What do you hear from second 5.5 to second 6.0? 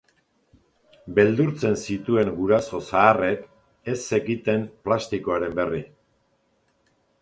berri.